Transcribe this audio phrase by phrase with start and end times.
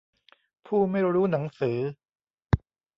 [0.65, 1.77] ผู้ไม่รู้หนังสือ